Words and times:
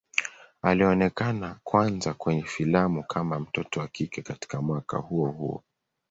Alionekana 0.61 1.59
kwanza 1.63 2.13
kwenye 2.13 2.43
filamu 2.43 3.03
kama 3.03 3.39
mtoto 3.39 3.79
wa 3.79 3.87
kike 3.87 4.21
katika 4.21 4.61
mwaka 4.61 4.97
huo 4.97 5.31
huo. 5.31 5.63